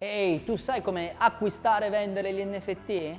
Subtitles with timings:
[0.00, 3.18] Ehi, tu sai come acquistare e vendere gli NFT?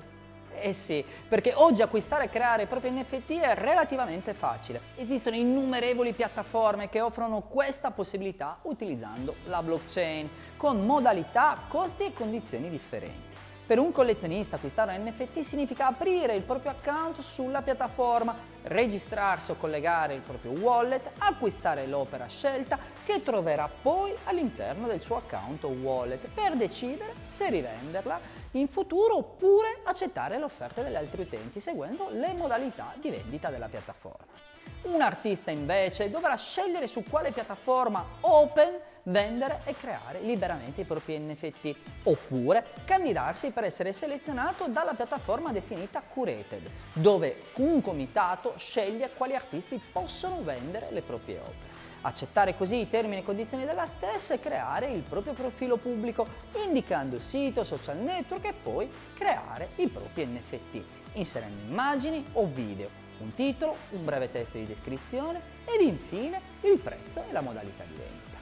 [0.62, 4.80] Eh sì, perché oggi acquistare e creare i propri NFT è relativamente facile.
[4.96, 12.70] Esistono innumerevoli piattaforme che offrono questa possibilità utilizzando la blockchain, con modalità, costi e condizioni
[12.70, 13.38] differenti.
[13.70, 19.58] Per un collezionista acquistare un NFT significa aprire il proprio account sulla piattaforma, registrarsi o
[19.58, 25.68] collegare il proprio wallet, acquistare l'opera scelta che troverà poi all'interno del suo account o
[25.68, 28.20] wallet per decidere se rivenderla
[28.54, 33.68] in futuro oppure accettare le offerte degli altri utenti seguendo le modalità di vendita della
[33.68, 34.49] piattaforma.
[34.82, 41.20] Un artista invece dovrà scegliere su quale piattaforma open vendere e creare liberamente i propri
[41.20, 49.36] NFT, oppure candidarsi per essere selezionato dalla piattaforma definita Curated, dove un comitato sceglie quali
[49.36, 51.78] artisti possono vendere le proprie opere.
[52.02, 56.26] Accettare così i termini e condizioni della stessa e creare il proprio profilo pubblico
[56.66, 60.82] indicando sito, social network e poi creare i propri NFT,
[61.14, 67.24] inserendo immagini o video un titolo, un breve testo di descrizione ed infine il prezzo
[67.28, 68.38] e la modalità di vendita.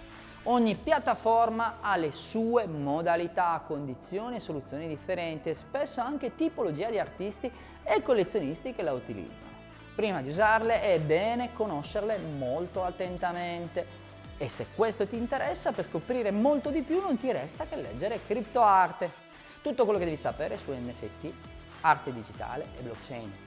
[0.49, 6.99] Ogni piattaforma ha le sue modalità, condizioni e soluzioni differenti e spesso anche tipologia di
[6.99, 7.51] artisti
[7.83, 9.55] e collezionisti che la utilizzano.
[9.93, 14.05] Prima di usarle è bene conoscerle molto attentamente
[14.37, 18.19] e se questo ti interessa per scoprire molto di più non ti resta che leggere
[18.25, 19.25] CryptoArte.
[19.61, 21.33] Tutto quello che devi sapere su NFT,
[21.81, 23.46] arte digitale e blockchain.